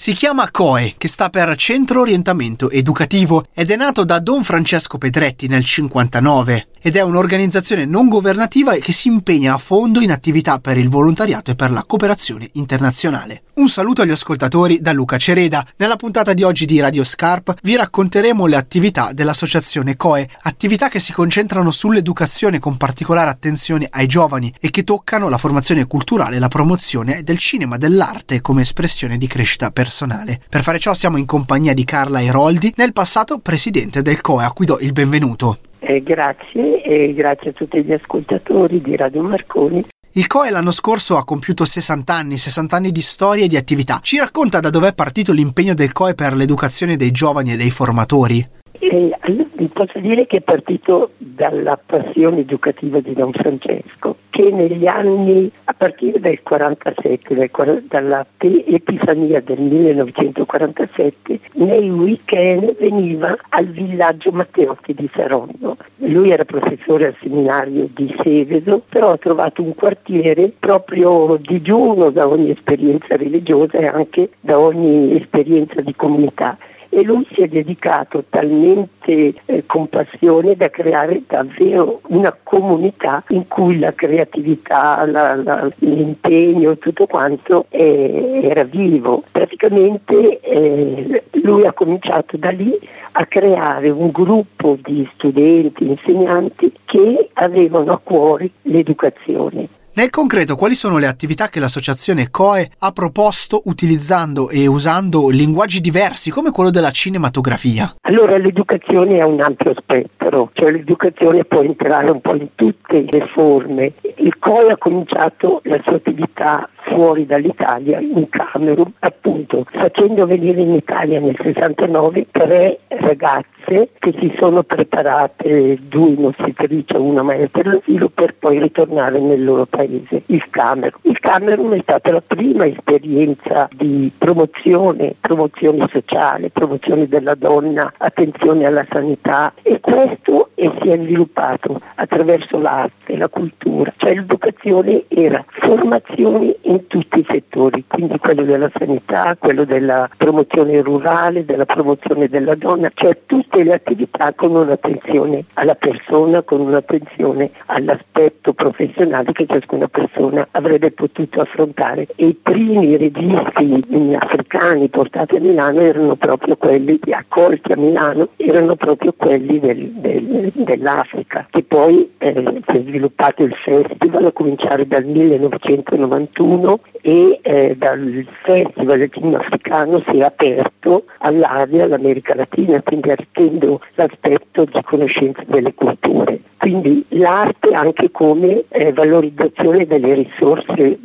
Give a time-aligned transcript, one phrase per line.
[0.00, 4.96] Si chiama COE, che sta per Centro Orientamento Educativo, ed è nato da Don Francesco
[4.96, 10.58] Pedretti nel 59 ed è un'organizzazione non governativa che si impegna a fondo in attività
[10.58, 13.42] per il volontariato e per la cooperazione internazionale.
[13.54, 15.66] Un saluto agli ascoltatori da Luca Cereda.
[15.76, 20.98] Nella puntata di oggi di Radio Scarp vi racconteremo le attività dell'associazione COE, attività che
[20.98, 26.38] si concentrano sull'educazione con particolare attenzione ai giovani e che toccano la formazione culturale e
[26.38, 30.40] la promozione del cinema, dell'arte come espressione di crescita personale.
[30.48, 34.52] Per fare ciò siamo in compagnia di Carla Eroldi, nel passato presidente del COE, a
[34.52, 35.58] cui do il benvenuto.
[35.90, 39.84] Eh, grazie e grazie a tutti gli ascoltatori di Radio Marconi.
[40.12, 43.98] Il COE l'anno scorso ha compiuto 60 anni, 60 anni di storia e di attività.
[44.00, 47.70] Ci racconta da dove è partito l'impegno del COE per l'educazione dei giovani e dei
[47.70, 48.38] formatori?
[48.78, 54.86] E, allora, posso dire che è partito dalla passione educativa di Don Francesco, che negli
[54.86, 57.50] anni, a partire dal 47,
[57.88, 65.76] dalla epifania del 1947, nei weekend veniva al villaggio Matteotti di Saronno.
[65.96, 72.26] Lui era professore al seminario di Seveso, però ha trovato un quartiere proprio digiuno da
[72.26, 76.56] ogni esperienza religiosa e anche da ogni esperienza di comunità
[76.90, 83.46] e lui si è dedicato talmente eh, con passione da creare davvero una comunità in
[83.48, 89.22] cui la creatività, la, la, l'impegno, tutto quanto eh, era vivo.
[89.30, 92.76] Praticamente eh, lui ha cominciato da lì
[93.12, 99.68] a creare un gruppo di studenti, insegnanti che avevano a cuore l'educazione.
[100.00, 105.82] Nel concreto, quali sono le attività che l'associazione COE ha proposto utilizzando e usando linguaggi
[105.82, 107.96] diversi come quello della cinematografia?
[108.08, 113.28] Allora, l'educazione ha un ampio spettro, cioè l'educazione può entrare un po' in tutte le
[113.34, 113.92] forme.
[114.16, 120.74] Il COE ha cominciato la sua attività fuori dall'Italia, in Camerun, appunto, facendo venire in
[120.74, 128.08] Italia nel 69 tre ragazze che si sono preparate, due in ostetricia, una maestra dell'asilo,
[128.08, 131.00] per poi ritornare nel loro paese, il Camerun.
[131.02, 138.66] Il Camerun è stata la prima esperienza di promozione, promozione sociale, promozione della donna, attenzione
[138.66, 145.44] alla sanità e questo e si è sviluppato attraverso l'arte, la cultura, cioè l'educazione era
[145.48, 152.28] formazione in tutti i settori, quindi quello della sanità, quello della promozione rurale, della promozione
[152.28, 159.46] della donna, cioè tutte le attività con un'attenzione alla persona, con un'attenzione all'aspetto professionale che
[159.46, 162.06] ciascuna persona avrebbe potuto affrontare.
[162.16, 168.76] E i primi registi africani portati a Milano erano proprio quelli accolti a Milano, erano
[168.76, 174.86] proprio quelli del, del, dell'Africa, che poi eh, si è sviluppato il festival a cominciare
[174.86, 176.69] dal 1991
[177.00, 184.64] e eh, dal festival cinema africano si è aperto all'Asia, all'America Latina, quindi arricchendo l'aspetto
[184.64, 186.40] di conoscenza delle culture.
[186.58, 190.98] Quindi l'arte anche come eh, valorizzazione delle risorse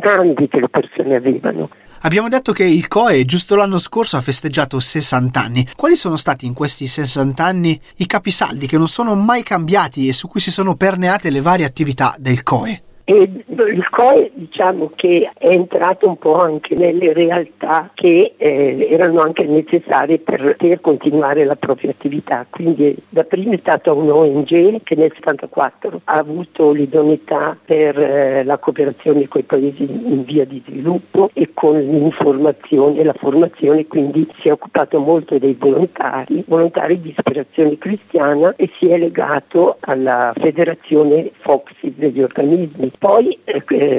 [0.00, 1.68] grandi che le persone avevano.
[2.02, 5.66] Abbiamo detto che il COE giusto l'anno scorso ha festeggiato 60 anni.
[5.74, 10.12] Quali sono stati in questi 60 anni i capisaldi che non sono mai cambiati e
[10.12, 12.82] su cui si sono perneate le varie attività del COE?
[13.04, 19.20] E il COE diciamo che è entrato un po' anche nelle realtà che eh, erano
[19.20, 22.46] anche necessarie per poter continuare la propria attività.
[22.48, 24.46] Quindi da prima è stata un'ONG
[24.82, 30.44] che nel 1974 ha avuto l'idoneità per eh, la cooperazione con i paesi in via
[30.44, 36.44] di sviluppo e con l'informazione e la formazione, quindi si è occupato molto dei volontari,
[36.46, 43.38] volontari di ispirazione cristiana e si è legato alla federazione FOXI degli organismi poi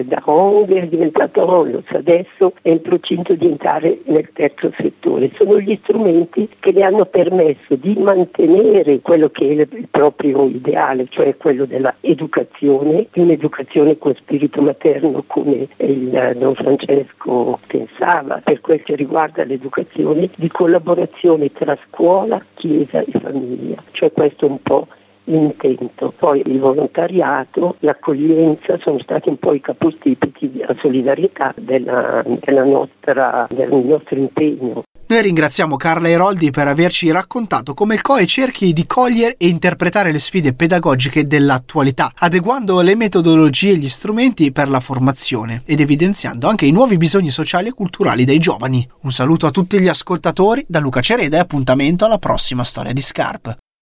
[0.03, 5.31] da ONG è diventato ONLUS, adesso è in procinto di entrare nel terzo settore.
[5.35, 11.07] Sono gli strumenti che le hanno permesso di mantenere quello che è il proprio ideale,
[11.09, 18.83] cioè quello dell'educazione, di un'educazione con spirito materno come il Don Francesco pensava, per quel
[18.83, 23.81] che riguarda l'educazione, di collaborazione tra scuola, chiesa e famiglia.
[23.91, 24.87] Cioè questo è un po'
[25.27, 26.13] l'intento.
[26.17, 33.47] Poi il volontariato, l'accoglienza sono stati un po' i capostipiti della solidarietà della, della nostra,
[33.49, 34.83] del nostro impegno.
[35.09, 40.11] Noi ringraziamo Carla Eroldi per averci raccontato come il COE cerchi di cogliere e interpretare
[40.11, 46.49] le sfide pedagogiche dell'attualità, adeguando le metodologie e gli strumenti per la formazione ed evidenziando
[46.49, 48.85] anche i nuovi bisogni sociali e culturali dei giovani.
[49.03, 53.01] Un saluto a tutti gli ascoltatori da Luca Cereda e appuntamento alla prossima storia di
[53.01, 53.57] Scarp.